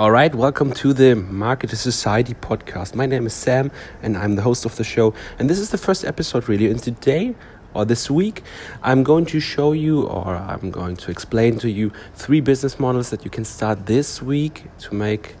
All 0.00 0.10
right, 0.10 0.34
welcome 0.34 0.72
to 0.72 0.94
the 0.94 1.14
Marketer 1.14 1.76
Society 1.76 2.32
podcast. 2.32 2.94
My 2.94 3.04
name 3.04 3.26
is 3.26 3.34
Sam 3.34 3.70
and 4.02 4.16
I'm 4.16 4.34
the 4.34 4.40
host 4.40 4.64
of 4.64 4.76
the 4.76 4.82
show. 4.82 5.12
And 5.38 5.50
this 5.50 5.58
is 5.58 5.72
the 5.72 5.76
first 5.76 6.06
episode, 6.06 6.48
really. 6.48 6.70
And 6.70 6.82
today 6.82 7.34
or 7.74 7.84
this 7.84 8.10
week, 8.10 8.42
I'm 8.82 9.02
going 9.02 9.26
to 9.26 9.40
show 9.40 9.72
you 9.72 10.06
or 10.06 10.36
I'm 10.36 10.70
going 10.70 10.96
to 10.96 11.10
explain 11.10 11.58
to 11.58 11.70
you 11.70 11.92
three 12.14 12.40
business 12.40 12.80
models 12.80 13.10
that 13.10 13.26
you 13.26 13.30
can 13.30 13.44
start 13.44 13.84
this 13.84 14.22
week 14.22 14.64
to 14.78 14.94
make 14.94 15.36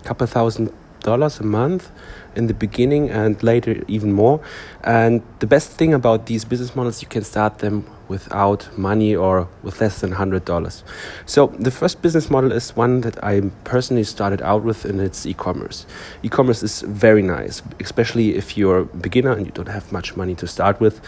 a 0.00 0.04
couple 0.04 0.26
thousand 0.28 0.72
dollars 1.00 1.38
a 1.40 1.44
month 1.44 1.90
in 2.34 2.46
the 2.46 2.54
beginning 2.54 3.10
and 3.10 3.42
later 3.42 3.84
even 3.86 4.14
more. 4.14 4.40
And 4.82 5.20
the 5.40 5.46
best 5.46 5.72
thing 5.72 5.92
about 5.92 6.24
these 6.24 6.46
business 6.46 6.74
models, 6.74 7.02
you 7.02 7.08
can 7.08 7.22
start 7.22 7.58
them 7.58 7.84
without 8.08 8.76
money 8.76 9.14
or 9.14 9.48
with 9.62 9.80
less 9.80 10.00
than 10.00 10.12
$100. 10.12 10.82
So 11.26 11.48
the 11.58 11.70
first 11.70 12.02
business 12.02 12.30
model 12.30 12.52
is 12.52 12.76
one 12.76 13.00
that 13.02 13.22
I 13.22 13.50
personally 13.64 14.04
started 14.04 14.42
out 14.42 14.62
with 14.62 14.84
and 14.84 15.00
it's 15.00 15.26
e-commerce. 15.26 15.86
E-commerce 16.22 16.62
is 16.62 16.82
very 16.82 17.22
nice, 17.22 17.62
especially 17.80 18.36
if 18.36 18.56
you're 18.56 18.78
a 18.78 18.84
beginner 18.84 19.32
and 19.32 19.46
you 19.46 19.52
don't 19.52 19.68
have 19.68 19.90
much 19.92 20.16
money 20.16 20.34
to 20.36 20.46
start 20.46 20.80
with. 20.80 21.00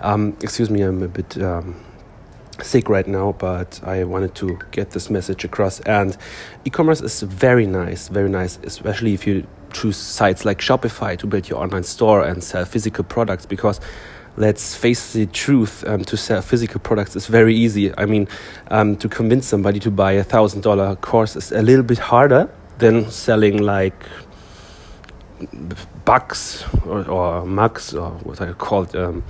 Um, 0.00 0.36
excuse 0.40 0.70
me, 0.70 0.82
I'm 0.82 1.02
a 1.02 1.08
bit 1.08 1.40
um, 1.42 1.82
sick 2.60 2.88
right 2.88 3.06
now, 3.06 3.32
but 3.32 3.80
I 3.82 4.04
wanted 4.04 4.34
to 4.36 4.58
get 4.70 4.90
this 4.90 5.10
message 5.10 5.44
across. 5.44 5.80
And 5.80 6.16
e-commerce 6.64 7.00
is 7.00 7.22
very 7.22 7.66
nice, 7.66 8.08
very 8.08 8.28
nice, 8.28 8.58
especially 8.62 9.14
if 9.14 9.26
you 9.26 9.46
choose 9.72 9.96
sites 9.96 10.44
like 10.44 10.58
Shopify 10.58 11.18
to 11.18 11.26
build 11.26 11.48
your 11.48 11.58
online 11.58 11.84
store 11.84 12.22
and 12.22 12.44
sell 12.44 12.64
physical 12.64 13.04
products 13.04 13.46
because 13.46 13.80
let's 14.36 14.74
face 14.74 15.12
the 15.12 15.26
truth 15.26 15.84
um, 15.86 16.04
to 16.04 16.16
sell 16.16 16.42
physical 16.42 16.80
products 16.80 17.16
is 17.16 17.26
very 17.26 17.54
easy. 17.54 17.96
I 17.98 18.06
mean 18.06 18.28
um, 18.70 18.96
to 18.96 19.08
convince 19.08 19.46
somebody 19.46 19.78
to 19.80 19.90
buy 19.90 20.12
a 20.12 20.24
thousand 20.24 20.62
dollar 20.62 20.96
course 20.96 21.36
is 21.36 21.52
a 21.52 21.62
little 21.62 21.84
bit 21.84 21.98
harder 21.98 22.48
than 22.78 23.10
selling 23.10 23.58
like 23.58 24.06
bucks 26.04 26.64
or, 26.86 27.08
or 27.08 27.46
mugs 27.46 27.94
or 27.94 28.10
what 28.22 28.40
I 28.40 28.52
call 28.52 28.82
it, 28.84 28.94
um, 28.94 29.24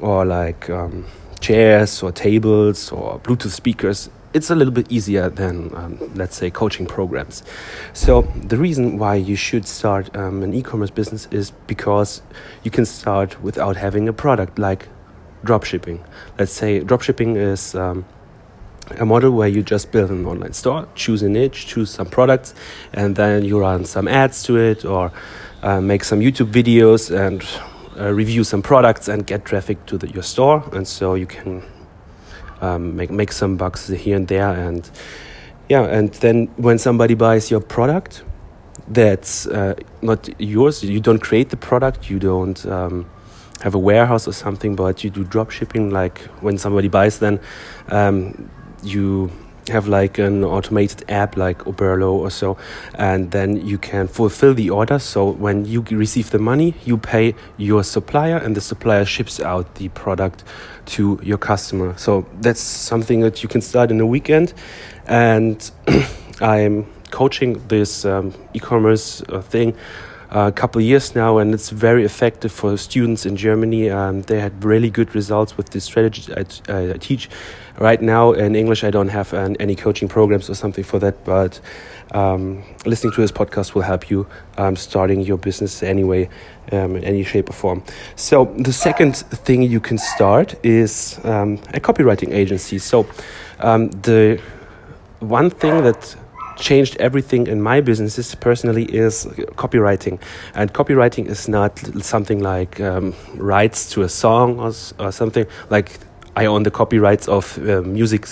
or 0.00 0.24
like 0.24 0.70
um, 0.70 1.06
chairs 1.40 2.02
or 2.02 2.12
tables 2.12 2.92
or 2.92 3.18
Bluetooth 3.20 3.50
speakers 3.50 4.10
it's 4.36 4.50
a 4.50 4.54
little 4.54 4.72
bit 4.72 4.92
easier 4.92 5.30
than, 5.30 5.74
um, 5.74 5.98
let's 6.14 6.36
say, 6.36 6.50
coaching 6.50 6.86
programs. 6.86 7.42
So, 7.94 8.22
the 8.52 8.58
reason 8.58 8.98
why 8.98 9.14
you 9.14 9.34
should 9.34 9.66
start 9.66 10.14
um, 10.14 10.42
an 10.42 10.52
e 10.52 10.62
commerce 10.62 10.90
business 10.90 11.26
is 11.30 11.52
because 11.66 12.20
you 12.62 12.70
can 12.70 12.84
start 12.84 13.42
without 13.42 13.76
having 13.76 14.08
a 14.08 14.12
product 14.12 14.58
like 14.58 14.88
dropshipping. 15.42 16.04
Let's 16.38 16.52
say 16.52 16.80
dropshipping 16.80 17.36
is 17.36 17.74
um, 17.74 18.04
a 18.98 19.06
model 19.06 19.30
where 19.30 19.48
you 19.48 19.62
just 19.62 19.90
build 19.90 20.10
an 20.10 20.26
online 20.26 20.52
store, 20.52 20.86
choose 20.94 21.22
a 21.22 21.30
niche, 21.30 21.66
choose 21.66 21.90
some 21.90 22.06
products, 22.06 22.54
and 22.92 23.16
then 23.16 23.42
you 23.42 23.58
run 23.58 23.86
some 23.86 24.06
ads 24.06 24.42
to 24.44 24.58
it 24.58 24.84
or 24.84 25.12
uh, 25.62 25.80
make 25.80 26.04
some 26.04 26.20
YouTube 26.20 26.52
videos 26.52 27.10
and 27.10 27.42
uh, 27.98 28.12
review 28.12 28.44
some 28.44 28.60
products 28.60 29.08
and 29.08 29.26
get 29.26 29.46
traffic 29.46 29.86
to 29.86 29.96
the, 29.96 30.08
your 30.08 30.22
store. 30.22 30.62
And 30.72 30.86
so 30.86 31.14
you 31.14 31.26
can 31.26 31.62
um, 32.66 32.96
make 32.96 33.10
make 33.10 33.32
some 33.32 33.56
bucks 33.56 33.88
here 33.88 34.16
and 34.16 34.28
there, 34.28 34.48
and 34.48 34.88
yeah, 35.68 35.82
and 35.82 36.12
then 36.14 36.46
when 36.56 36.78
somebody 36.78 37.14
buys 37.14 37.50
your 37.50 37.60
product, 37.60 38.24
that's 38.88 39.46
uh, 39.46 39.74
not 40.02 40.28
yours. 40.40 40.82
You 40.82 41.00
don't 41.00 41.20
create 41.20 41.50
the 41.50 41.56
product. 41.56 42.10
You 42.10 42.18
don't 42.18 42.64
um, 42.66 43.06
have 43.62 43.74
a 43.74 43.78
warehouse 43.78 44.28
or 44.28 44.32
something, 44.32 44.76
but 44.76 45.04
you 45.04 45.10
do 45.10 45.24
drop 45.24 45.50
shipping. 45.50 45.90
Like 45.90 46.18
when 46.40 46.58
somebody 46.58 46.88
buys, 46.88 47.18
then 47.18 47.40
um, 47.88 48.50
you 48.82 49.30
have 49.68 49.88
like 49.88 50.18
an 50.18 50.44
automated 50.44 51.04
app 51.10 51.36
like 51.36 51.58
Oberlo 51.64 52.12
or 52.12 52.30
so, 52.30 52.56
and 52.94 53.30
then 53.30 53.66
you 53.66 53.78
can 53.78 54.08
fulfill 54.08 54.54
the 54.54 54.70
order. 54.70 54.98
So 54.98 55.30
when 55.30 55.64
you 55.64 55.82
receive 55.82 56.30
the 56.30 56.38
money, 56.38 56.74
you 56.84 56.96
pay 56.96 57.34
your 57.56 57.82
supplier, 57.84 58.36
and 58.36 58.56
the 58.56 58.60
supplier 58.60 59.04
ships 59.04 59.40
out 59.40 59.74
the 59.76 59.88
product 59.90 60.44
to 60.86 61.18
your 61.22 61.38
customer. 61.38 61.94
So 61.96 62.26
that's 62.40 62.60
something 62.60 63.20
that 63.20 63.42
you 63.42 63.48
can 63.48 63.60
start 63.60 63.90
in 63.90 64.00
a 64.00 64.06
weekend, 64.06 64.54
and 65.06 65.70
I'm 66.40 66.86
coaching 67.10 67.66
this 67.68 68.04
um, 68.04 68.34
e-commerce 68.52 69.22
uh, 69.28 69.40
thing 69.40 69.74
a 70.36 70.52
couple 70.52 70.80
of 70.80 70.86
years 70.86 71.14
now, 71.14 71.38
and 71.38 71.54
it's 71.54 71.70
very 71.70 72.04
effective 72.04 72.52
for 72.52 72.76
students 72.76 73.24
in 73.24 73.36
Germany. 73.36 73.90
Um, 73.90 74.22
they 74.22 74.38
had 74.40 74.64
really 74.64 74.90
good 74.90 75.14
results 75.14 75.56
with 75.56 75.70
this 75.70 75.84
strategy 75.84 76.32
I, 76.34 76.92
I 76.92 76.98
teach. 76.98 77.30
Right 77.78 78.02
now 78.02 78.32
in 78.32 78.54
English, 78.54 78.84
I 78.84 78.90
don't 78.90 79.08
have 79.08 79.32
an, 79.32 79.56
any 79.60 79.74
coaching 79.74 80.08
programs 80.08 80.50
or 80.50 80.54
something 80.54 80.84
for 80.84 80.98
that, 80.98 81.24
but 81.24 81.60
um, 82.12 82.62
listening 82.84 83.12
to 83.14 83.20
this 83.20 83.32
podcast 83.32 83.74
will 83.74 83.82
help 83.82 84.10
you 84.10 84.26
um, 84.58 84.76
starting 84.76 85.20
your 85.20 85.38
business 85.38 85.82
anyway, 85.82 86.28
um, 86.72 86.96
in 86.96 87.04
any 87.04 87.24
shape 87.24 87.48
or 87.50 87.54
form. 87.54 87.82
So 88.14 88.44
the 88.58 88.72
second 88.72 89.16
thing 89.16 89.62
you 89.62 89.80
can 89.80 89.98
start 89.98 90.54
is 90.62 91.18
um, 91.24 91.54
a 91.72 91.80
copywriting 91.80 92.32
agency. 92.32 92.78
So 92.78 93.06
um, 93.60 93.88
the 94.02 94.40
one 95.20 95.50
thing 95.50 95.82
that 95.82 96.16
changed 96.56 96.96
everything 96.98 97.46
in 97.46 97.62
my 97.62 97.80
businesses 97.80 98.34
personally 98.34 98.84
is 98.84 99.26
copywriting. 99.56 100.20
And 100.54 100.72
copywriting 100.72 101.26
is 101.26 101.48
not 101.48 101.78
something 102.02 102.40
like 102.40 102.80
um, 102.80 103.14
rights 103.34 103.90
to 103.90 104.02
a 104.02 104.08
song 104.08 104.58
or, 104.58 104.72
or, 104.98 105.12
something 105.12 105.46
like 105.70 105.98
I 106.34 106.46
own 106.46 106.62
the 106.64 106.70
copyrights 106.70 107.28
of 107.28 107.58
uh, 107.58 107.82
music, 107.82 108.26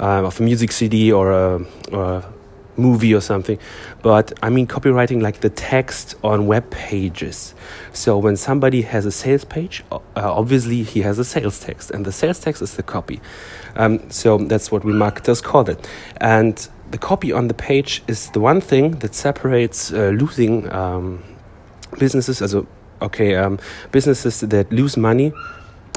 uh, 0.00 0.24
of 0.24 0.40
a 0.40 0.42
music 0.42 0.72
CD 0.72 1.12
or 1.12 1.32
a, 1.32 1.64
or 1.92 2.04
a 2.04 2.32
movie 2.78 3.14
or 3.14 3.20
something. 3.20 3.58
But 4.02 4.32
I 4.42 4.50
mean 4.50 4.66
copywriting 4.66 5.20
like 5.20 5.40
the 5.40 5.50
text 5.50 6.14
on 6.22 6.46
web 6.46 6.70
pages. 6.70 7.54
So 7.92 8.16
when 8.18 8.36
somebody 8.36 8.82
has 8.82 9.04
a 9.04 9.12
sales 9.12 9.44
page, 9.44 9.82
uh, 9.90 9.98
obviously 10.14 10.82
he 10.84 11.02
has 11.02 11.18
a 11.18 11.24
sales 11.24 11.60
text, 11.60 11.90
and 11.90 12.04
the 12.04 12.12
sales 12.12 12.38
text 12.38 12.62
is 12.62 12.76
the 12.76 12.82
copy. 12.82 13.20
Um, 13.76 14.10
so 14.10 14.38
that's 14.38 14.70
what 14.70 14.84
we 14.84 14.92
marketers 14.92 15.40
call 15.40 15.68
it. 15.68 15.88
And 16.20 16.68
the 16.90 16.98
copy 16.98 17.32
on 17.32 17.48
the 17.48 17.54
page 17.54 18.02
is 18.06 18.30
the 18.30 18.40
one 18.40 18.60
thing 18.60 18.92
that 18.98 19.14
separates 19.14 19.92
uh, 19.92 20.08
losing 20.08 20.70
um, 20.72 21.22
businesses, 21.98 22.40
also 22.40 22.66
okay, 23.00 23.36
um, 23.36 23.58
businesses 23.92 24.40
that 24.40 24.72
lose 24.72 24.96
money 24.96 25.32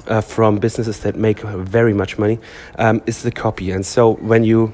uh, 0.07 0.21
from 0.21 0.57
businesses 0.57 0.99
that 0.99 1.15
make 1.15 1.39
very 1.39 1.93
much 1.93 2.17
money, 2.17 2.39
um, 2.77 3.01
is 3.05 3.23
the 3.23 3.31
copy. 3.31 3.71
And 3.71 3.85
so 3.85 4.13
when 4.15 4.43
you 4.43 4.73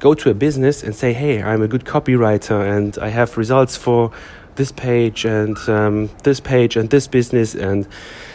go 0.00 0.14
to 0.14 0.30
a 0.30 0.34
business 0.34 0.82
and 0.82 0.94
say, 0.94 1.12
"Hey, 1.12 1.42
I'm 1.42 1.62
a 1.62 1.68
good 1.68 1.84
copywriter 1.84 2.76
and 2.76 2.98
I 2.98 3.08
have 3.08 3.36
results 3.36 3.76
for 3.76 4.10
this 4.56 4.72
page 4.72 5.24
and 5.24 5.56
um, 5.68 6.10
this 6.22 6.40
page 6.40 6.76
and 6.76 6.90
this 6.90 7.06
business," 7.06 7.54
and 7.54 7.86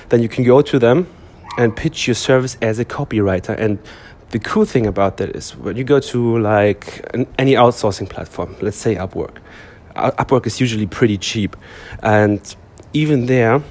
then 0.09 0.21
you 0.21 0.29
can 0.29 0.43
go 0.43 0.61
to 0.61 0.79
them 0.79 1.07
and 1.57 1.75
pitch 1.75 2.07
your 2.07 2.15
service 2.15 2.57
as 2.61 2.79
a 2.79 2.85
copywriter 2.85 3.57
and 3.57 3.79
the 4.31 4.39
cool 4.39 4.65
thing 4.65 4.85
about 4.85 5.17
that 5.17 5.35
is 5.35 5.55
when 5.55 5.75
you 5.75 5.83
go 5.83 5.99
to 5.99 6.37
like 6.39 7.09
an, 7.13 7.27
any 7.37 7.53
outsourcing 7.53 8.09
platform, 8.09 8.55
let's 8.61 8.77
say 8.77 8.95
Upwork, 8.95 9.37
Upwork 9.95 10.45
is 10.45 10.59
usually 10.59 10.87
pretty 10.87 11.17
cheap, 11.17 11.55
and 12.03 12.55
even 12.93 13.25
there, 13.25 13.61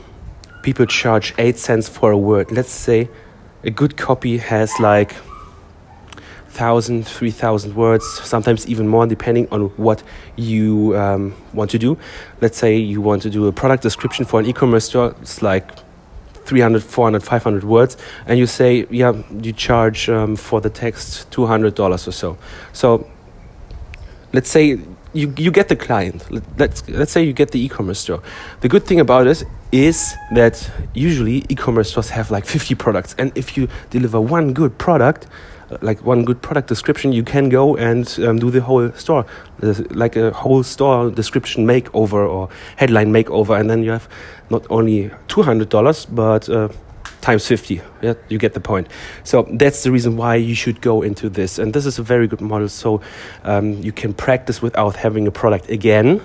people 0.63 0.87
charge 0.87 1.35
eight 1.39 1.59
cents 1.59 1.89
for 1.89 2.11
a 2.11 2.19
word. 2.19 2.51
Let's 2.51 2.73
say 2.73 3.09
a 3.65 3.71
good 3.71 3.97
copy 3.97 4.39
has 4.39 4.79
like 4.81 5.15
thousand, 6.49 7.07
three 7.07 7.31
thousand 7.31 7.77
words, 7.77 8.05
sometimes 8.05 8.67
even 8.67 8.89
more, 8.89 9.07
depending 9.07 9.49
on 9.51 9.67
what 9.77 10.03
you 10.37 10.97
um, 10.97 11.35
want 11.53 11.71
to 11.71 11.79
do. 11.79 11.97
Let's 12.41 12.59
say 12.59 12.77
you 12.77 13.01
want 13.01 13.23
to 13.23 13.31
do 13.31 13.47
a 13.47 13.53
product 13.53 13.83
description 13.83 14.25
for 14.25 14.41
an 14.41 14.47
e-commerce 14.47 14.87
store. 14.87 15.15
It's 15.23 15.41
like 15.41 15.71
300, 16.49 16.83
400, 16.83 17.23
500 17.23 17.65
words, 17.65 17.97
and 18.27 18.39
you 18.39 18.47
say, 18.47 18.87
yeah, 18.91 19.13
you 19.43 19.53
charge 19.53 20.09
um, 20.09 20.35
for 20.35 20.61
the 20.61 20.71
text 20.71 21.31
$200 21.31 21.79
or 21.79 22.13
so. 22.13 22.39
So 22.73 23.07
let's 24.33 24.49
say 24.49 24.81
you, 25.13 25.35
you 25.37 25.51
get 25.51 25.69
the 25.69 25.77
client. 25.77 26.27
Let's, 26.59 26.89
let's 26.89 27.13
say 27.13 27.23
you 27.23 27.33
get 27.33 27.51
the 27.51 27.63
e-commerce 27.63 27.99
store. 27.99 28.23
The 28.61 28.69
good 28.69 28.87
thing 28.87 29.01
about 29.01 29.27
it 29.27 29.45
is 29.73 30.15
that 30.33 30.71
usually 30.95 31.45
e-commerce 31.49 31.91
stores 31.91 32.09
have 32.11 32.31
like 32.31 32.47
50 32.47 32.75
products. 32.77 33.15
And 33.19 33.37
if 33.37 33.57
you 33.57 33.69
deliver 33.91 34.21
one 34.21 34.55
good 34.55 34.79
product, 34.79 35.27
like 35.83 36.05
one 36.05 36.25
good 36.25 36.41
product 36.43 36.69
description, 36.69 37.13
you 37.13 37.23
can 37.23 37.49
go 37.49 37.77
and 37.77 38.19
um, 38.21 38.39
do 38.39 38.51
the 38.51 38.61
whole 38.61 38.91
store, 38.93 39.27
like 39.91 40.17
a 40.17 40.31
whole 40.33 40.63
store 40.63 41.11
description 41.11 41.67
makeover 41.67 42.29
or 42.29 42.49
headline 42.77 43.13
makeover, 43.13 43.59
and 43.59 43.69
then 43.69 43.83
you 43.83 43.91
have 43.91 44.09
not 44.51 44.67
only 44.71 45.11
two 45.29 45.43
hundred 45.43 45.69
dollars, 45.69 46.07
but 46.07 46.49
uh, 46.49 46.69
times 47.21 47.47
50 47.47 47.81
yeah 48.01 48.15
you 48.29 48.39
get 48.39 48.55
the 48.55 48.61
point. 48.61 48.89
So 49.25 49.47
that's 49.53 49.83
the 49.83 49.91
reason 49.91 50.17
why 50.17 50.37
you 50.37 50.55
should 50.55 50.81
go 50.81 51.03
into 51.03 51.29
this 51.29 51.59
and 51.59 51.75
this 51.75 51.85
is 51.85 51.99
a 51.99 52.03
very 52.03 52.27
good 52.27 52.41
model. 52.41 52.69
So 52.69 53.01
um, 53.45 53.73
you 53.83 53.93
can 53.93 54.15
practice 54.15 54.63
without 54.63 54.97
having 54.97 55.27
a 55.27 55.31
product 55.31 55.69
again 55.69 56.21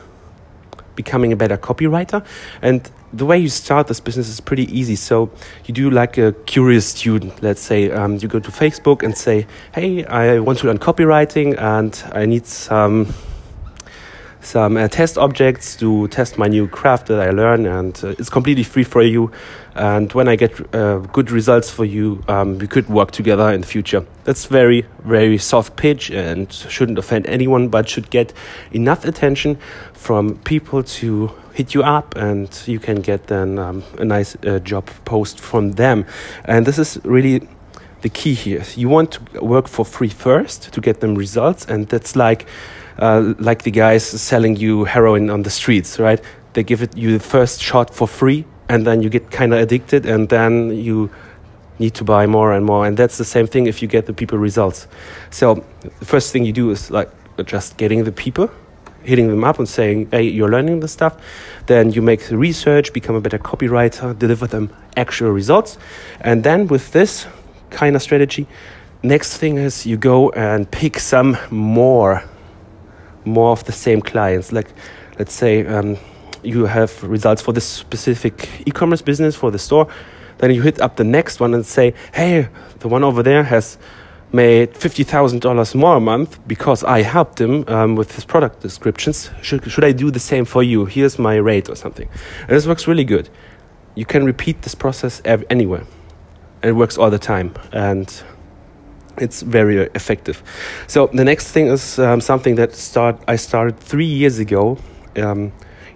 becoming 0.96 1.32
a 1.34 1.36
better 1.36 1.58
copywriter 1.58 2.26
and 2.62 2.90
the 3.14 3.26
way 3.26 3.38
you 3.38 3.48
start 3.48 3.88
this 3.88 4.00
business 4.00 4.28
is 4.28 4.40
pretty 4.40 4.66
easy. 4.76 4.96
So 4.96 5.30
you 5.66 5.74
do 5.74 5.92
like 5.92 6.18
a 6.18 6.34
curious 6.48 6.88
student. 6.88 7.44
Let's 7.44 7.62
say 7.62 7.92
um, 7.92 8.18
you 8.18 8.28
go 8.28 8.40
to 8.40 8.52
Facebook 8.52 9.04
and 9.04 9.16
say, 9.16 9.46
"Hey, 9.74 10.04
I 10.06 10.40
want 10.40 10.60
to 10.60 10.68
learn 10.68 10.80
copywriting 10.80 11.56
and 11.60 12.04
I 12.12 12.26
need 12.26 12.48
some 12.48 13.14
some 14.44 14.78
uh, 14.78 14.88
test 14.88 15.18
objects 15.18 15.76
to 15.78 16.08
test 16.10 16.38
my 16.38 16.48
new 16.48 16.68
craft 16.68 17.08
that 17.08 17.20
I 17.20 17.32
learn, 17.32 17.66
and 17.66 18.00
uh, 18.04 18.10
it's 18.20 18.30
completely 18.30 18.64
free 18.64 18.84
for 18.84 19.02
you. 19.02 19.32
And 19.76 20.12
when 20.14 20.28
I 20.28 20.36
get 20.36 20.60
uh, 20.76 21.00
good 21.00 21.32
results 21.32 21.70
for 21.72 21.86
you, 21.86 22.24
um, 22.28 22.58
we 22.60 22.68
could 22.68 22.90
work 22.90 23.12
together 23.12 23.52
in 23.52 23.62
the 23.62 23.68
future. 23.68 24.06
That's 24.24 24.46
very, 24.46 24.86
very 25.04 25.38
soft 25.38 25.76
pitch 25.76 26.12
and 26.12 26.52
shouldn't 26.52 26.98
offend 26.98 27.26
anyone, 27.28 27.70
but 27.70 27.90
should 27.90 28.10
get 28.10 28.34
enough 28.72 29.06
attention 29.06 29.58
from 29.94 30.38
people 30.40 30.84
to 30.84 31.32
hit 31.54 31.74
you 31.74 31.84
up, 31.84 32.16
and 32.16 32.50
you 32.66 32.80
can 32.80 33.02
get 33.02 33.28
then 33.28 33.60
um, 33.60 33.84
a 33.98 34.06
nice 34.06 34.36
uh, 34.46 34.60
job 34.60 34.90
post 35.06 35.40
from 35.40 35.74
them. 35.74 36.06
And 36.46 36.66
this 36.66 36.78
is 36.78 37.00
really 37.04 37.48
the 38.02 38.10
key 38.10 38.34
here. 38.34 38.64
You 38.76 38.90
want 38.90 39.12
to 39.12 39.42
work 39.42 39.68
for 39.68 39.86
free 39.86 40.10
first 40.10 40.74
to 40.74 40.82
get 40.82 41.00
them 41.00 41.16
results, 41.16 41.66
and 41.66 41.88
that's 41.88 42.16
like 42.16 42.46
uh, 43.00 43.34
like 43.40 43.64
the 43.64 43.72
guys 43.72 44.06
selling 44.06 44.56
you 44.56 44.86
heroin 44.86 45.30
on 45.30 45.44
the 45.44 45.50
streets, 45.50 46.00
right? 46.00 46.22
They 46.54 46.64
give 46.64 46.82
it 46.82 46.96
you 46.96 47.18
the 47.18 47.24
first 47.24 47.62
shot 47.62 47.94
for 47.94 48.08
free, 48.08 48.46
and 48.70 48.86
then 48.86 49.02
you 49.02 49.10
get 49.10 49.32
kind 49.32 49.54
of 49.54 49.60
addicted, 49.60 50.06
and 50.06 50.30
then 50.30 50.72
you 50.72 51.10
need 51.80 51.94
to 51.96 52.04
buy 52.04 52.28
more 52.28 52.54
and 52.54 52.66
more. 52.66 52.86
And 52.86 52.96
that's 52.98 53.18
the 53.18 53.26
same 53.26 53.48
thing 53.48 53.68
if 53.68 53.82
you 53.82 53.88
get 53.88 54.06
the 54.06 54.14
people 54.14 54.38
results. 54.38 54.88
So 55.32 55.64
the 56.00 56.06
first 56.06 56.32
thing 56.32 56.46
you 56.46 56.54
do 56.54 56.70
is 56.70 56.92
like 56.92 57.10
just 57.46 57.78
getting 57.78 58.04
the 58.04 58.12
people, 58.12 58.52
hitting 59.04 59.28
them 59.28 59.44
up 59.44 59.58
and 59.58 59.68
saying, 59.68 60.10
"Hey, 60.12 60.24
you're 60.24 60.50
learning 60.50 60.82
this 60.82 60.92
stuff." 60.92 61.18
Then 61.66 61.92
you 61.92 62.02
make 62.02 62.28
the 62.28 62.38
research, 62.38 62.94
become 62.94 63.16
a 63.16 63.22
better 63.22 63.40
copywriter, 63.40 64.18
deliver 64.18 64.48
them 64.48 64.70
actual 64.96 65.32
results, 65.32 65.78
and 66.22 66.44
then 66.44 66.68
with 66.68 66.92
this 66.92 67.26
kind 67.72 67.96
of 67.96 68.02
strategy, 68.02 68.48
next 69.02 69.38
thing 69.38 69.58
is 69.58 69.86
you 69.86 69.98
go 69.98 70.30
and 70.32 70.70
pick 70.70 71.00
some 71.00 71.38
more 71.50 72.24
more 73.26 73.52
of 73.52 73.64
the 73.64 73.72
same 73.72 74.02
clients. 74.02 74.52
Like, 74.52 74.68
let's 75.20 75.34
say 75.34 75.66
um, 75.66 75.98
you 76.44 76.66
have 76.66 77.04
results 77.04 77.42
for 77.42 77.54
this 77.54 77.66
specific 77.66 78.50
e-commerce 78.66 79.02
business 79.02 79.36
for 79.36 79.52
the 79.52 79.60
store, 79.60 79.88
then 80.40 80.52
you 80.52 80.62
hit 80.62 80.82
up 80.82 80.96
the 80.96 81.04
next 81.04 81.40
one 81.40 81.54
and 81.54 81.66
say, 81.66 81.94
"Hey, 82.14 82.50
the 82.80 82.88
one 82.88 83.04
over 83.04 83.24
there 83.24 83.44
has." 83.44 83.78
Made 84.36 84.76
fifty 84.76 85.04
thousand 85.04 85.42
dollars 85.42 85.76
more 85.76 85.98
a 85.98 86.00
month 86.00 86.40
because 86.48 86.84
I 86.84 87.04
helped 87.04 87.40
him 87.40 87.66
um, 87.68 87.96
with 87.96 88.16
his 88.16 88.26
product 88.26 88.62
descriptions. 88.62 89.30
Should, 89.44 89.72
should 89.72 89.84
I 89.84 89.92
do 89.92 90.10
the 90.10 90.20
same 90.20 90.44
for 90.46 90.64
you? 90.64 90.86
Here's 90.86 91.20
my 91.20 91.36
rate 91.36 91.70
or 91.70 91.76
something. 91.76 92.10
And 92.42 92.50
this 92.50 92.66
works 92.66 92.88
really 92.88 93.04
good. 93.04 93.30
You 93.94 94.06
can 94.06 94.26
repeat 94.26 94.64
this 94.64 94.74
process 94.74 95.22
anywhere, 95.24 95.84
and 96.64 96.70
it 96.72 96.74
works 96.74 96.98
all 96.98 97.12
the 97.12 97.20
time. 97.20 97.54
And 97.72 98.12
it's 99.18 99.42
very 99.42 99.78
effective. 99.96 100.44
So 100.88 101.08
the 101.08 101.24
next 101.24 101.52
thing 101.52 101.68
is 101.68 102.00
um, 102.00 102.22
something 102.22 102.56
that 102.56 102.74
start 102.76 103.18
I 103.28 103.36
started 103.36 103.80
three 103.80 104.06
years 104.06 104.40
ago, 104.40 104.78
um, 105.18 105.52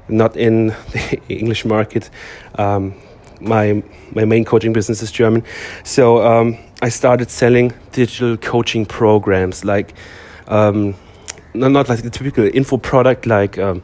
not 0.08 0.36
in 0.36 0.68
the 0.92 1.20
English 1.30 1.66
market. 1.66 2.10
Um, 2.56 2.94
my 3.40 3.84
my 4.16 4.26
main 4.26 4.46
coaching 4.46 4.74
business 4.74 5.02
is 5.02 5.12
German, 5.12 5.44
so 5.84 6.26
um, 6.26 6.58
I 6.82 6.90
started 6.90 7.30
selling 7.30 7.74
digital 7.92 8.38
coaching 8.38 8.86
programs 8.86 9.66
like. 9.66 9.94
Um, 10.48 10.96
not, 11.54 11.72
not 11.72 11.90
like 11.90 12.04
the 12.04 12.10
typical 12.10 12.50
info 12.54 12.78
product 12.78 13.26
like 13.26 13.58
um, 13.58 13.84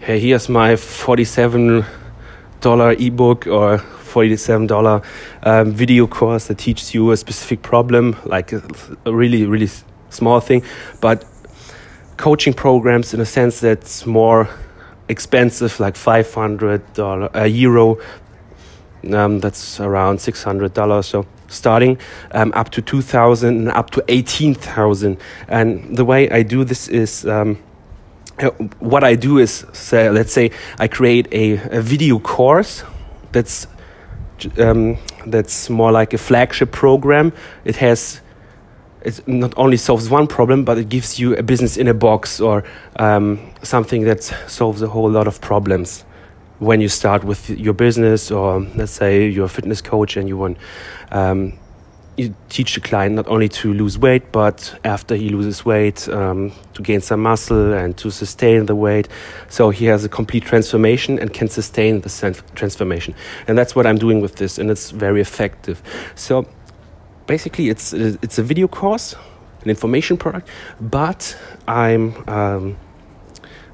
hey 0.00 0.18
here's 0.18 0.48
my 0.48 0.74
47 0.76 1.84
dollar 2.60 2.92
ebook 2.92 3.46
or 3.46 3.78
$47 4.10 5.04
um, 5.42 5.72
video 5.72 6.06
course 6.06 6.48
that 6.48 6.58
teaches 6.58 6.94
you 6.94 7.10
a 7.10 7.16
specific 7.16 7.62
problem, 7.62 8.16
like 8.24 8.52
a, 8.52 8.62
a 9.04 9.14
really, 9.14 9.46
really 9.46 9.68
small 10.10 10.40
thing. 10.40 10.62
But 11.00 11.24
coaching 12.16 12.52
programs, 12.52 13.14
in 13.14 13.20
a 13.20 13.26
sense, 13.26 13.60
that's 13.60 14.06
more 14.06 14.48
expensive, 15.08 15.80
like 15.80 15.94
$500 15.94 17.30
a 17.34 17.46
euro. 17.48 17.98
Um, 19.12 19.40
that's 19.40 19.80
around 19.80 20.18
$600 20.18 21.04
so 21.04 21.24
starting 21.48 21.98
um, 22.32 22.52
up 22.54 22.68
to 22.68 22.82
2000 22.82 23.48
and 23.48 23.68
up 23.70 23.88
to 23.90 24.04
18000 24.08 25.16
and 25.48 25.96
the 25.96 26.04
way 26.04 26.28
i 26.28 26.42
do 26.42 26.64
this 26.64 26.86
is 26.86 27.24
um, 27.24 27.56
what 28.78 29.02
i 29.02 29.14
do 29.14 29.38
is 29.38 29.64
say, 29.72 30.10
let's 30.10 30.34
say 30.34 30.50
i 30.78 30.86
create 30.86 31.26
a, 31.32 31.52
a 31.78 31.80
video 31.80 32.18
course 32.18 32.84
that's 33.32 33.66
um, 34.58 34.96
that's 35.26 35.70
more 35.70 35.92
like 35.92 36.12
a 36.12 36.18
flagship 36.18 36.72
program. 36.72 37.32
It 37.64 37.76
has 37.76 38.20
it 39.02 39.26
not 39.26 39.54
only 39.56 39.76
solves 39.76 40.10
one 40.10 40.26
problem, 40.26 40.64
but 40.64 40.78
it 40.78 40.88
gives 40.88 41.18
you 41.18 41.34
a 41.36 41.42
business 41.42 41.76
in 41.76 41.88
a 41.88 41.94
box 41.94 42.40
or 42.40 42.64
um, 42.96 43.38
something 43.62 44.02
that 44.04 44.22
solves 44.46 44.82
a 44.82 44.88
whole 44.88 45.10
lot 45.10 45.26
of 45.26 45.40
problems 45.40 46.04
when 46.58 46.80
you 46.80 46.88
start 46.88 47.24
with 47.24 47.48
your 47.48 47.72
business 47.72 48.30
or 48.30 48.60
let's 48.76 48.92
say 48.92 49.26
you're 49.26 49.46
a 49.46 49.48
fitness 49.48 49.80
coach 49.80 50.18
and 50.18 50.28
you 50.28 50.36
want 50.36 50.58
um, 51.10 51.54
you 52.16 52.34
teach 52.48 52.74
the 52.74 52.80
client 52.80 53.14
not 53.14 53.26
only 53.28 53.48
to 53.48 53.72
lose 53.72 53.98
weight, 53.98 54.32
but 54.32 54.78
after 54.84 55.14
he 55.16 55.28
loses 55.28 55.64
weight, 55.64 56.08
um, 56.08 56.52
to 56.74 56.82
gain 56.82 57.00
some 57.00 57.22
muscle 57.22 57.72
and 57.72 57.96
to 57.96 58.10
sustain 58.10 58.66
the 58.66 58.74
weight. 58.74 59.08
So 59.48 59.70
he 59.70 59.86
has 59.86 60.04
a 60.04 60.08
complete 60.08 60.44
transformation 60.44 61.18
and 61.18 61.32
can 61.32 61.48
sustain 61.48 62.00
the 62.00 62.42
transformation. 62.54 63.14
And 63.48 63.56
that's 63.56 63.74
what 63.74 63.86
I'm 63.86 63.98
doing 63.98 64.20
with 64.20 64.36
this, 64.36 64.58
and 64.58 64.70
it's 64.70 64.90
very 64.90 65.20
effective. 65.20 65.82
So 66.14 66.46
basically, 67.26 67.68
it's 67.68 67.92
it's 67.92 68.38
a 68.38 68.42
video 68.42 68.68
course, 68.68 69.14
an 69.62 69.70
information 69.70 70.16
product, 70.16 70.48
but 70.80 71.36
I'm 71.66 72.14
um, 72.28 72.76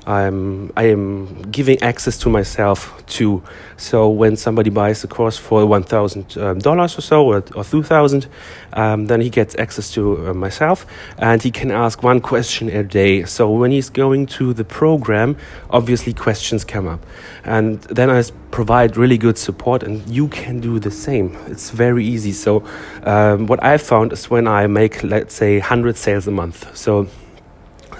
I'm 0.06 0.73
I 0.76 0.85
am 0.85 1.43
giving 1.50 1.82
access 1.82 2.17
to 2.19 2.31
myself 2.31 3.05
too. 3.06 3.43
So 3.76 4.08
when 4.08 4.37
somebody 4.37 4.70
buys 4.70 5.03
a 5.05 5.08
course 5.08 5.37
for 5.37 5.67
one 5.67 5.82
thousand 5.82 6.38
um, 6.38 6.61
dollars 6.61 6.97
or 6.97 7.00
so, 7.03 7.26
or, 7.26 7.43
or 7.56 7.64
two 7.64 7.82
thousand, 7.82 8.29
um, 8.73 9.06
then 9.06 9.20
he 9.20 9.31
gets 9.31 9.56
access 9.58 9.91
to 9.94 10.29
uh, 10.29 10.35
myself, 10.35 10.87
and 11.19 11.43
he 11.43 11.50
can 11.50 11.70
ask 11.73 12.05
one 12.05 12.20
question 12.20 12.69
a 12.69 12.85
day. 12.85 13.25
So 13.25 13.50
when 13.50 13.73
he's 13.73 13.91
going 13.91 14.26
to 14.26 14.53
the 14.53 14.64
program, 14.64 15.37
obviously 15.70 16.12
questions 16.12 16.64
come 16.64 16.87
up, 16.87 17.05
and 17.43 17.81
then 17.82 18.09
I 18.09 18.23
provide 18.52 18.97
really 18.97 19.19
good 19.19 19.37
support, 19.38 19.82
and 19.82 20.09
you 20.09 20.29
can 20.29 20.61
do 20.61 20.79
the 20.79 20.91
same. 20.91 21.37
It's 21.49 21.70
very 21.70 22.05
easy. 22.06 22.32
So 22.32 22.64
um, 23.02 23.49
what 23.49 23.62
I 23.62 23.76
found 23.79 24.12
is 24.12 24.31
when 24.31 24.47
I 24.47 24.69
make 24.69 25.02
let's 25.02 25.35
say 25.35 25.59
hundred 25.59 25.97
sales 25.97 26.29
a 26.29 26.31
month. 26.31 26.76
So 26.76 27.09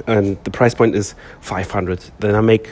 and 0.07 0.43
the 0.45 0.51
price 0.51 0.75
point 0.75 0.95
is 0.95 1.15
500 1.41 2.01
then 2.19 2.35
i 2.35 2.41
make 2.41 2.71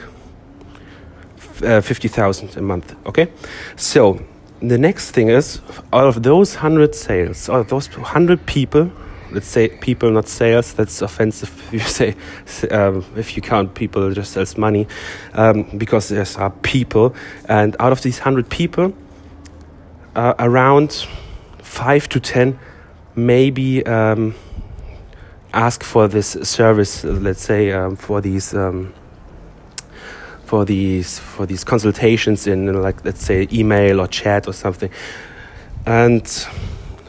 uh, 1.62 1.81
50000 1.81 2.57
a 2.57 2.62
month 2.62 2.97
okay? 3.07 3.31
So 3.76 4.21
the 4.61 4.78
next 4.78 5.12
thing 5.12 5.28
is 5.28 5.61
out 5.93 6.07
of 6.07 6.23
those 6.23 6.54
100 6.54 6.95
sales 6.95 7.49
out 7.49 7.61
of 7.61 7.69
those 7.69 7.88
100 7.97 8.45
people 8.47 8.90
let's 9.35 9.49
say 9.49 9.69
people 9.69 10.11
not 10.11 10.28
sales 10.28 10.73
that's 10.75 11.02
offensive 11.02 11.50
if 11.73 11.73
you 11.73 11.81
say 11.81 12.14
um, 12.71 13.04
if 13.16 13.37
you 13.37 13.43
count 13.43 13.75
people 13.75 14.12
just 14.12 14.37
as 14.37 14.57
money 14.57 14.87
um, 15.35 15.64
because 15.76 16.09
there's 16.09 16.37
are 16.37 16.50
people. 16.50 17.14
And 17.49 17.76
out 17.81 17.93
of 17.93 18.02
these 18.02 18.19
100 18.19 18.49
people 18.49 18.95
uh, 20.14 20.35
around 20.38 21.07
5 21.59 22.09
to 22.11 22.21
10 22.21 22.59
maybe 23.16 23.85
um, 23.87 24.35
ask 25.54 25.82
for 25.82 26.08
this 26.08 26.32
service, 26.42 27.04
let's 27.04 27.40
say 27.40 27.73
um, 27.73 27.96
for 27.96 28.20
these 28.20 28.52
um, 28.54 28.92
for 30.44 30.64
these 30.64 31.18
for 31.18 31.46
these 31.46 31.64
consultations 31.64 32.46
in 32.46 32.82
like 32.82 33.04
let's 33.04 33.25
say 33.25 33.49
email 33.52 34.00
or 34.00 34.06
chat 34.06 34.46
or 34.49 34.52
something, 34.52 34.90
and 35.87 36.28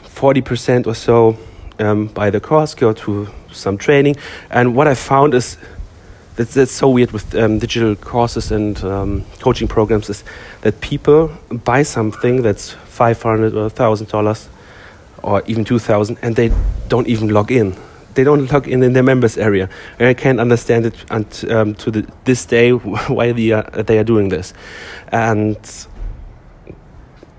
forty 0.04 0.42
percent 0.42 0.88
or 0.88 0.96
so 0.96 1.38
um, 1.80 2.08
buy 2.08 2.30
the 2.30 2.40
course, 2.40 2.76
go 2.76 2.94
to 2.94 3.28
some 3.52 3.78
training, 3.78 4.16
and 4.50 4.76
what 4.76 4.88
I 4.88 4.94
found 4.96 5.34
is. 5.34 5.58
That's, 6.38 6.54
that's 6.54 6.74
so 6.74 6.90
weird 6.90 7.12
with 7.12 7.34
um, 7.34 7.60
digital 7.60 7.96
courses 7.96 8.52
and 8.52 8.84
um, 8.84 9.24
coaching 9.40 9.70
programs 9.70 10.10
is 10.10 10.26
that 10.64 10.82
people 10.82 11.32
buy 11.50 11.84
something 11.84 12.42
that's 12.42 12.72
500 12.72 13.54
or 13.54 13.70
$1,000 13.70 14.48
or 15.24 15.44
even 15.48 15.64
2000 15.64 16.18
and 16.22 16.36
they 16.36 16.52
don't 16.90 17.08
even 17.08 17.30
log 17.30 17.54
in 17.54 17.74
they 18.16 18.24
don't 18.24 18.52
log 18.52 18.68
in 18.68 18.82
in 18.82 18.94
their 18.94 19.04
members 19.04 19.38
area. 19.38 19.70
And 20.00 20.08
I 20.08 20.14
can't 20.14 20.40
understand 20.40 20.86
it 20.86 20.96
and, 21.12 21.52
um, 21.52 21.76
to 21.76 21.92
the, 21.92 22.08
this 22.24 22.46
day 22.46 22.72
why 23.08 23.32
they 23.32 23.52
are, 23.52 23.64
they 23.64 23.98
are 24.00 24.04
doing 24.04 24.30
this, 24.30 24.54
and 25.10 25.58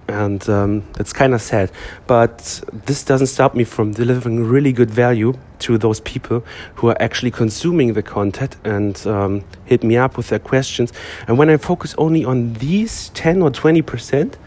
and 0.08 0.48
um, 0.48 0.84
it's 1.00 1.12
kind 1.12 1.34
of 1.34 1.42
sad. 1.42 1.70
But 2.06 2.62
this 2.72 3.02
doesn't 3.02 3.26
stop 3.26 3.54
me 3.54 3.64
from 3.64 3.92
delivering 3.92 4.44
really 4.44 4.72
good 4.72 4.90
value 4.90 5.34
to 5.60 5.78
those 5.78 6.00
people 6.00 6.44
who 6.76 6.88
are 6.88 6.96
actually 7.00 7.30
consuming 7.30 7.94
the 7.94 8.02
content 8.02 8.56
and 8.64 9.04
um, 9.06 9.44
hit 9.64 9.82
me 9.82 9.96
up 9.96 10.16
with 10.16 10.28
their 10.28 10.38
questions. 10.38 10.92
And 11.26 11.38
when 11.38 11.50
I 11.50 11.56
focus 11.56 11.94
only 11.98 12.24
on 12.24 12.54
these 12.54 13.08
ten 13.10 13.42
or 13.42 13.50
twenty 13.50 13.82
percent, 13.82 14.38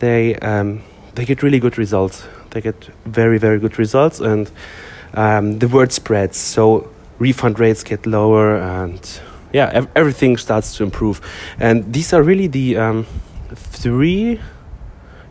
they 0.00 0.34
um, 0.36 0.82
they 1.14 1.24
get 1.24 1.42
really 1.42 1.60
good 1.60 1.78
results. 1.78 2.26
They 2.50 2.60
get 2.60 2.84
very 3.06 3.38
very 3.38 3.60
good 3.60 3.78
results 3.78 4.18
and 4.18 4.50
um, 5.14 5.58
the 5.58 5.68
word 5.68 5.92
spreads, 5.92 6.36
so 6.36 6.88
refund 7.18 7.58
rates 7.58 7.82
get 7.84 8.06
lower, 8.06 8.56
and 8.56 9.20
yeah, 9.52 9.70
ev- 9.72 9.88
everything 9.94 10.36
starts 10.36 10.76
to 10.76 10.84
improve. 10.84 11.20
And 11.58 11.92
these 11.92 12.12
are 12.12 12.22
really 12.22 12.46
the 12.46 12.76
um, 12.76 13.06
three, 13.54 14.40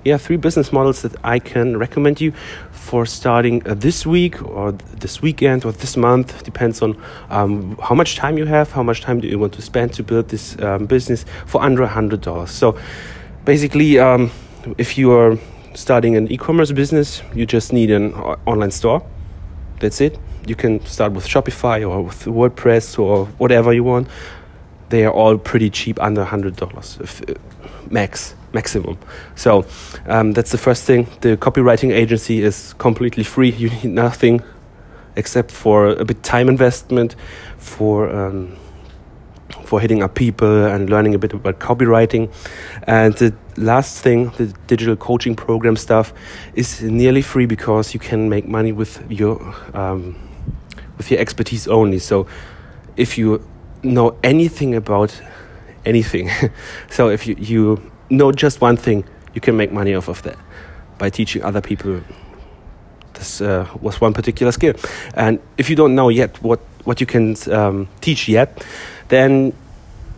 yeah, 0.04 0.18
three 0.18 0.38
business 0.38 0.72
models 0.72 1.02
that 1.02 1.16
I 1.24 1.40
can 1.40 1.78
recommend 1.78 2.20
you 2.22 2.34
for 2.72 3.06
starting 3.06 3.66
uh, 3.68 3.76
this 3.76 4.06
week 4.06 4.42
or 4.44 4.72
this 4.72 5.22
weekend 5.22 5.66
or 5.66 5.72
this 5.72 5.96
month. 5.96 6.44
Depends 6.44 6.82
on 6.82 6.98
um, 7.30 7.78
how 7.82 7.96
much 7.96 8.16
time 8.16 8.38
you 8.38 8.46
have, 8.46 8.72
how 8.72 8.84
much 8.84 9.02
time 9.02 9.20
do 9.20 9.28
you 9.28 9.40
want 9.40 9.54
to 9.54 9.62
spend 9.62 9.94
to 9.94 10.04
build 10.04 10.30
this 10.30 10.60
um, 10.62 10.86
business 10.86 11.26
for 11.46 11.62
under 11.62 11.84
a 11.84 11.88
hundred 11.88 12.22
dollars. 12.22 12.52
So 12.52 12.78
basically, 13.46 14.00
um, 14.00 14.32
if 14.78 14.98
you 14.98 15.12
are 15.12 15.38
starting 15.76 16.16
an 16.18 16.32
e-commerce 16.32 16.72
business, 16.72 17.22
you 17.34 17.46
just 17.46 17.72
need 17.72 17.92
an 17.92 18.14
online 18.46 18.72
store. 18.72 19.02
That's 19.80 20.02
it 20.02 20.20
you 20.50 20.56
can 20.56 20.84
start 20.86 21.14
with 21.14 21.28
Shopify 21.28 21.88
or 21.88 22.02
with 22.02 22.26
WordPress 22.26 22.98
or 22.98 23.26
whatever 23.38 23.72
you 23.72 23.84
want. 23.84 24.08
They 24.90 25.06
are 25.06 25.14
all 25.14 25.38
pretty 25.38 25.70
cheap, 25.70 26.02
under 26.02 26.24
hundred 26.24 26.56
dollars, 26.56 26.98
uh, 27.00 27.34
max 27.90 28.36
maximum. 28.52 28.98
So 29.36 29.66
um, 30.08 30.34
that's 30.34 30.52
the 30.52 30.58
first 30.58 30.84
thing. 30.84 31.08
The 31.22 31.38
copywriting 31.38 31.92
agency 31.92 32.42
is 32.42 32.74
completely 32.80 33.24
free. 33.24 33.52
You 33.52 33.70
need 33.70 33.92
nothing 33.92 34.42
except 35.16 35.52
for 35.52 35.90
a 35.90 36.06
bit 36.06 36.24
time 36.24 36.50
investment 36.50 37.16
for. 37.58 38.10
Um, 38.10 38.58
for 39.66 39.80
hitting 39.80 40.04
up 40.04 40.16
people 40.16 40.66
and 40.66 40.90
learning 40.90 41.16
a 41.16 41.20
bit 41.20 41.34
about 41.34 41.60
copywriting. 41.60 42.32
And 42.84 43.14
the 43.16 43.34
last 43.58 44.02
thing, 44.02 44.30
the 44.38 44.48
digital 44.68 44.96
coaching 44.96 45.36
program 45.36 45.76
stuff, 45.76 46.14
is 46.56 46.82
nearly 46.82 47.22
free 47.22 47.46
because 47.46 47.94
you 47.94 48.00
can 48.00 48.30
make 48.30 48.48
money 48.48 48.72
with 48.72 49.04
your 49.12 49.56
um, 49.74 50.16
with 50.98 51.12
your 51.12 51.20
expertise 51.20 51.68
only. 51.68 52.00
So 52.00 52.28
if 52.98 53.18
you 53.18 53.46
know 53.84 54.18
anything 54.24 54.76
about 54.76 55.20
anything, 55.86 56.30
so 56.90 57.10
if 57.10 57.26
you, 57.26 57.36
you 57.40 57.92
know 58.10 58.32
just 58.32 58.62
one 58.62 58.78
thing, 58.78 59.06
you 59.34 59.42
can 59.42 59.58
make 59.58 59.72
money 59.72 59.96
off 59.96 60.08
of 60.08 60.22
that 60.24 60.38
by 60.98 61.10
teaching 61.10 61.44
other 61.44 61.62
people. 61.62 62.02
This 63.14 63.42
uh, 63.42 63.68
was 63.82 64.00
one 64.00 64.14
particular 64.14 64.52
skill. 64.52 64.76
And 65.14 65.40
if 65.58 65.70
you 65.70 65.76
don't 65.76 65.96
know 65.96 66.10
yet 66.10 66.42
what, 66.44 66.60
what 66.84 67.02
you 67.02 67.08
can 67.08 67.36
um, 67.52 67.88
teach 68.02 68.30
yet, 68.30 68.64
then 69.10 69.54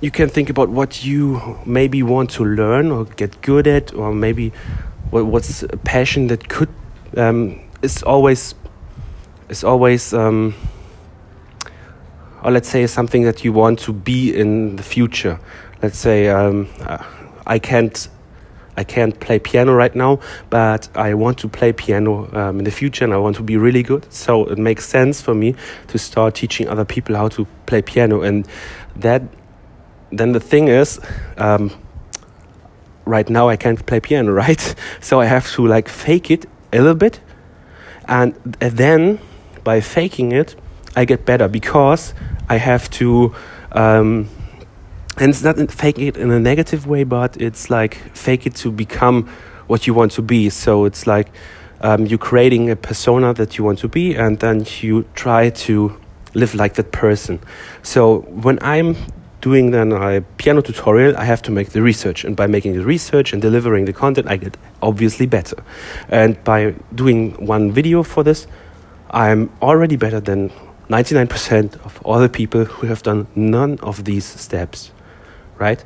you 0.02 0.12
can 0.12 0.30
think 0.30 0.50
about 0.50 0.70
what 0.70 1.04
you 1.04 1.60
maybe 1.66 2.04
want 2.04 2.30
to 2.32 2.46
learn 2.46 2.92
or 2.92 3.06
get 3.06 3.42
good 3.42 3.68
at, 3.68 3.94
or 3.94 4.14
maybe 4.14 4.52
what, 5.10 5.26
what's 5.26 5.64
a 5.64 5.78
passion 5.78 6.28
that 6.28 6.48
could 6.50 6.70
um, 7.18 7.60
is 7.82 8.04
always 8.04 8.56
is 9.50 9.64
always 9.64 10.14
um, 10.14 10.56
or 12.44 12.52
let's 12.52 12.70
say 12.70 12.88
something 12.88 13.24
that 13.24 13.44
you 13.44 13.54
want 13.54 13.80
to 13.80 13.94
be 13.94 14.36
in 14.36 14.76
the 14.76 14.84
future. 14.84 15.40
Let's 15.82 15.98
say 15.98 16.30
um, 16.30 16.68
I 17.46 17.60
can't 17.60 18.08
I 18.78 18.84
can't 18.84 19.20
play 19.20 19.40
piano 19.40 19.74
right 19.74 19.94
now, 19.96 20.20
but 20.50 20.88
I 20.96 21.14
want 21.14 21.38
to 21.40 21.50
play 21.50 21.74
piano 21.74 22.34
um, 22.34 22.60
in 22.60 22.66
the 22.66 22.72
future 22.72 23.04
and 23.04 23.14
I 23.14 23.18
want 23.18 23.36
to 23.36 23.44
be 23.44 23.58
really 23.58 23.84
good. 23.84 24.12
So 24.12 24.46
it 24.46 24.58
makes 24.58 24.88
sense 24.88 25.22
for 25.22 25.34
me 25.36 25.56
to 25.88 25.98
start 25.98 26.36
teaching 26.36 26.68
other 26.70 26.86
people 26.86 27.16
how 27.16 27.28
to 27.30 27.46
play 27.66 27.82
piano. 27.82 28.22
And 28.22 28.48
that 28.96 29.24
then 30.12 30.34
the 30.34 30.40
thing 30.40 30.68
is, 30.68 31.00
um, 31.38 31.72
right 33.06 33.30
now 33.30 33.50
I 33.50 33.56
can't 33.56 33.86
play 33.86 34.00
piano, 34.00 34.32
right? 34.46 34.76
So 35.00 35.20
I 35.20 35.26
have 35.26 35.52
to 35.54 35.66
like 35.66 35.90
fake 35.90 36.32
it 36.32 36.46
a 36.74 36.78
little 36.78 36.96
bit, 36.96 37.20
and 38.06 38.34
then 38.60 39.20
by 39.64 39.82
faking 39.82 40.32
it, 40.32 40.56
I 40.96 41.06
get 41.06 41.26
better 41.26 41.48
because 41.48 42.14
I 42.50 42.58
have 42.58 42.90
to. 42.92 43.36
Um, 43.74 44.30
and 45.18 45.30
it's 45.30 45.44
not 45.44 45.58
fake 45.72 46.00
it 46.00 46.18
in 46.18 46.32
a 46.32 46.40
negative 46.40 46.88
way, 46.88 47.04
but 47.04 47.38
it's 47.38 47.70
like 47.70 47.96
fake 48.16 48.46
it 48.46 48.56
to 48.56 48.72
become 48.72 49.28
what 49.68 49.88
you 49.88 49.94
want 49.94 50.12
to 50.14 50.22
be. 50.22 50.50
So 50.50 50.86
it's 50.86 51.06
like 51.06 51.30
um, 51.82 52.06
you're 52.06 52.20
creating 52.20 52.70
a 52.70 52.76
persona 52.76 53.34
that 53.34 53.58
you 53.58 53.64
want 53.64 53.80
to 53.80 53.88
be, 53.88 54.16
and 54.16 54.40
then 54.40 54.66
you 54.80 55.06
try 55.16 55.50
to 55.50 55.96
live 56.34 56.56
like 56.56 56.76
that 56.76 56.92
person. 56.92 57.40
So 57.84 58.20
when 58.22 58.60
I'm 58.62 58.96
doing 59.42 59.72
then 59.72 59.92
a 59.92 60.22
piano 60.38 60.62
tutorial, 60.62 61.18
I 61.18 61.26
have 61.26 61.42
to 61.44 61.52
make 61.52 61.70
the 61.70 61.82
research, 61.82 62.24
and 62.24 62.36
by 62.36 62.48
making 62.48 62.74
the 62.74 62.86
research 62.86 63.34
and 63.34 63.42
delivering 63.42 63.86
the 63.86 63.94
content, 63.94 64.28
I 64.30 64.38
get 64.38 64.56
obviously 64.82 65.26
better. 65.26 65.64
And 66.10 66.42
by 66.44 66.76
doing 66.94 67.34
one 67.46 67.72
video 67.72 68.04
for 68.04 68.24
this, 68.24 68.48
I'm 69.10 69.52
already 69.62 69.98
better 69.98 70.20
than 70.20 70.52
99% 70.90 71.74
of 71.86 72.00
all 72.04 72.20
the 72.20 72.30
people 72.30 72.66
who 72.66 72.88
have 72.88 73.02
done 73.02 73.28
none 73.36 73.80
of 73.80 74.06
these 74.06 74.26
steps, 74.26 74.92
right? 75.62 75.82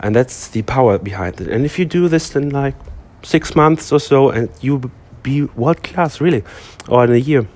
And 0.00 0.14
that's 0.14 0.48
the 0.48 0.62
power 0.62 0.98
behind 0.98 1.40
it. 1.40 1.48
And 1.48 1.64
if 1.64 1.78
you 1.78 1.84
do 1.84 2.08
this 2.08 2.36
in 2.36 2.50
like 2.50 2.76
six 3.22 3.56
months 3.56 3.90
or 3.90 3.98
so, 3.98 4.30
and 4.30 4.50
you 4.60 4.90
be 5.22 5.42
world 5.56 5.82
class, 5.82 6.20
really, 6.20 6.44
or 6.88 7.04
in 7.04 7.12
a 7.12 7.16
year, 7.16 7.48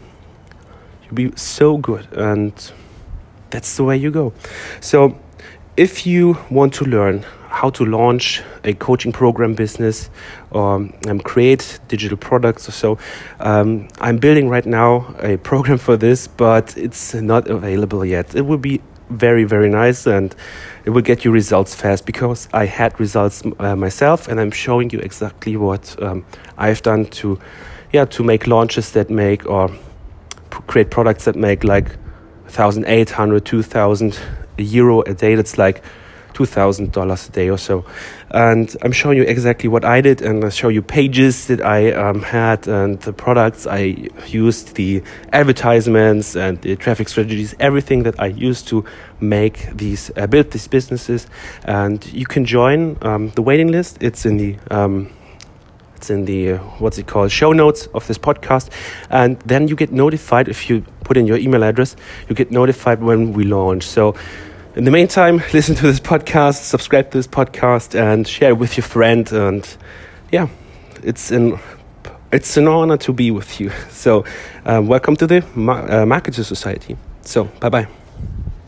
you'll 1.05 1.15
be 1.15 1.37
so 1.37 1.77
good. 1.77 2.09
And 2.13 2.53
that's 3.51 3.77
the 3.77 3.85
way 3.85 3.97
you 3.97 4.11
go. 4.11 4.33
So 4.81 5.19
if 5.77 6.07
you 6.07 6.39
want 6.51 6.75
to 6.75 6.85
learn 6.85 7.25
how 7.49 7.71
to 7.71 7.85
launch 7.85 8.43
a 8.65 8.75
coaching 8.75 9.13
program 9.13 9.55
business 9.55 10.11
or 10.51 10.89
um, 11.09 11.21
create 11.21 11.81
digital 11.89 12.17
products 12.17 12.69
or 12.69 12.73
so. 12.73 12.99
Um, 13.41 13.89
I'm 14.01 14.19
building 14.19 14.49
right 14.49 14.67
now 14.67 15.15
a 15.21 15.37
program 15.51 15.79
for 15.79 15.97
this, 15.97 16.29
but 16.29 16.77
it's 16.77 17.15
not 17.15 17.49
available 17.49 18.05
yet. 18.05 18.35
It 18.35 18.43
will 18.43 18.59
be 18.59 18.81
very, 19.11 19.45
very 19.45 19.69
nice 19.69 20.07
and 20.07 20.35
it 20.85 20.91
will 20.91 21.03
get 21.03 21.25
you 21.25 21.31
results 21.31 21.75
fast 21.75 22.07
because 22.07 22.49
I 22.53 22.67
had 22.67 22.99
results 23.01 23.43
uh, 23.59 23.77
myself 23.77 24.29
and 24.29 24.41
I'm 24.41 24.51
showing 24.51 24.91
you 24.91 24.99
exactly 25.01 25.57
what 25.57 26.01
um, 26.03 26.25
I've 26.57 26.83
done 26.83 27.07
to, 27.07 27.39
yeah, 27.93 28.05
to 28.07 28.23
make 28.23 28.47
launches 28.47 28.93
that 28.93 29.11
make 29.11 29.47
or 29.47 29.71
create 30.67 30.91
products 30.91 31.25
that 31.25 31.37
make 31.37 31.65
like 31.65 31.89
1,800, 32.45 33.45
2,000 33.45 34.19
euro 34.59 35.03
a 35.03 35.15
day. 35.15 35.35
That's 35.35 35.59
like 35.59 35.83
$2,000 36.39 37.29
a 37.29 37.33
day 37.33 37.51
or 37.51 37.59
so. 37.59 37.85
And 38.31 38.75
I'm 38.83 38.93
showing 38.93 39.17
you 39.17 39.25
exactly 39.25 39.69
what 39.69 39.85
I 39.85 40.01
did, 40.01 40.23
and 40.23 40.45
I 40.45 40.51
show 40.51 40.69
you 40.69 40.83
pages 40.83 41.47
that 41.49 41.61
I 41.61 41.93
um, 41.93 42.23
had 42.23 42.69
and 42.69 43.01
the 43.01 43.13
products 43.13 43.67
I 43.67 44.09
used, 44.29 44.75
the 44.77 45.03
advertisements 45.33 46.37
and 46.37 46.61
the 46.63 46.77
traffic 46.77 47.09
strategies, 47.09 47.55
everything 47.59 48.05
that 48.05 48.21
I 48.21 48.27
used 48.27 48.69
to 48.69 48.85
make 49.21 49.69
these, 49.77 50.13
uh, 50.17 50.27
build 50.29 50.53
these 50.53 50.69
businesses. 50.69 51.27
And 51.65 52.05
you 52.13 52.27
can 52.27 52.45
join 52.45 52.99
um, 53.03 53.31
the 53.31 53.43
waiting 53.43 53.73
list. 53.73 53.99
It's 54.01 54.25
in 54.25 54.37
the 54.37 54.57
um, 54.71 55.11
it's 55.97 56.11
in 56.11 56.27
the 56.27 56.53
uh, 56.53 56.59
what's 56.79 56.97
it 56.97 57.09
called 57.09 57.33
show 57.33 57.53
notes 57.53 57.89
of 57.93 58.07
this 58.07 58.19
podcast 58.19 58.71
and 59.11 59.37
then 59.41 59.67
you 59.67 59.75
get 59.75 59.91
notified 59.91 60.49
if 60.49 60.71
you 60.71 60.85
put 61.03 61.17
in 61.17 61.27
your 61.27 61.37
email 61.39 61.65
address 61.65 61.97
you 62.29 62.37
get 62.37 62.53
notified 62.53 63.03
when 63.03 63.33
we 63.33 63.43
launch 63.43 63.83
so 63.83 64.15
in 64.79 64.85
the 64.85 64.93
meantime, 64.93 65.43
listen 65.53 65.75
to 65.75 65.83
this 65.83 65.99
podcast, 65.99 66.63
subscribe 66.63 67.11
to 67.11 67.19
this 67.19 67.27
podcast, 67.27 67.99
and 67.99 68.27
share 68.27 68.51
it 68.51 68.59
with 68.59 68.77
your 68.77 68.85
friend. 68.85 69.31
And 69.33 69.77
yeah, 70.31 70.49
it's 71.03 71.31
an 71.33 71.59
it's 72.31 72.57
an 72.57 72.69
honor 72.69 72.97
to 72.99 73.13
be 73.13 73.31
with 73.31 73.61
you. 73.61 73.71
So, 73.91 74.25
um, 74.65 74.87
welcome 74.87 75.17
to 75.17 75.27
the 75.27 75.39
uh, 75.39 76.07
Marketer 76.07 76.45
Society. 76.45 76.97
So, 77.23 77.45
bye 77.61 77.69
bye. 77.69 77.89